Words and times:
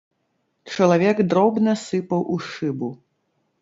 Чалавек 0.77 1.21
дробна 1.35 1.79
сыпаў 1.85 2.21
у 2.37 2.43
шыбу. 2.51 2.95